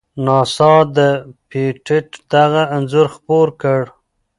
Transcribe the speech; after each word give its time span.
ناسا 0.25 0.73
د 0.95 0.97
پېټټ 1.49 2.07
دغه 2.31 2.61
انځور 2.75 3.07
خپور 3.15 3.47
کړ. 3.61 3.81